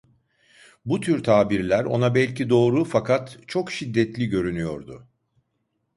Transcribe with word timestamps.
Bu 0.85 0.99
tür 1.01 1.23
tabirler 1.23 1.83
ona 1.85 2.15
belki 2.15 2.49
doğru, 2.49 2.83
fakat 2.83 3.39
çok 3.47 3.71
şiddetli 3.71 4.29
görünüyordu. 4.29 5.07